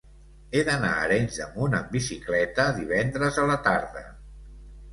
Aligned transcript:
He 0.53 0.61
d'anar 0.69 0.93
a 0.93 1.03
Arenys 1.09 1.37
de 1.41 1.47
Munt 1.57 1.75
amb 1.81 1.93
bicicleta 1.97 2.67
divendres 2.81 3.41
a 3.45 3.49
la 3.55 3.61
tarda. 3.71 4.07